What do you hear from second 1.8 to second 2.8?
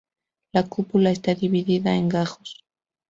en gajos.